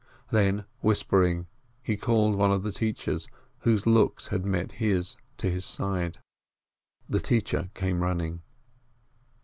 [0.31, 1.45] Then, whispering,
[1.83, 3.27] he called one of the teachers,
[3.59, 6.17] whose looks had met his, to his side.
[7.07, 8.41] The teacher came running.